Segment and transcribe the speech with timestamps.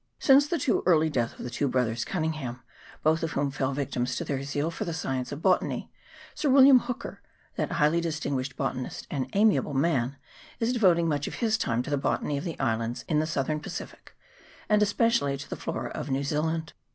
[0.17, 2.63] Since the too early death of the two brothers Cunningham,
[3.03, 5.91] both of whom fell victims to their zeal for the science of botany,
[6.33, 7.21] Sir William Hooker,
[7.55, 10.17] that highly distinguished botanist and amiable man,
[10.59, 13.59] is devoting much of his time to the botany of the islands in the Southern
[13.59, 14.17] Pacific,
[14.67, 16.73] and especially to the flora of New Zealand.